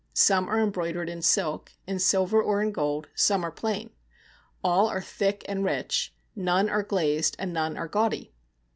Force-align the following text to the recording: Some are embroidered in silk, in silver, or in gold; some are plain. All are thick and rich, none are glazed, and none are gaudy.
Some 0.15 0.49
are 0.49 0.59
embroidered 0.59 1.09
in 1.09 1.21
silk, 1.21 1.73
in 1.85 1.99
silver, 1.99 2.41
or 2.41 2.59
in 2.59 2.71
gold; 2.71 3.07
some 3.13 3.43
are 3.45 3.51
plain. 3.51 3.91
All 4.63 4.87
are 4.87 4.99
thick 4.99 5.45
and 5.47 5.63
rich, 5.63 6.11
none 6.35 6.69
are 6.69 6.81
glazed, 6.81 7.35
and 7.37 7.53
none 7.53 7.77
are 7.77 7.87
gaudy. 7.87 8.33